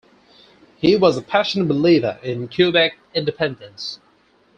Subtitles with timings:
[0.77, 3.99] He was a passionate believer in Quebec independence.